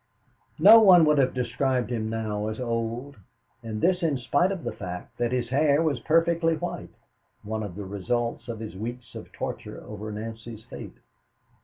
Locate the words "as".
2.47-2.59